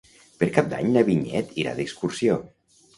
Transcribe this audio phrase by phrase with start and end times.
[0.39, 2.45] Per Cap d'Any na Vinyet irà d'excursió.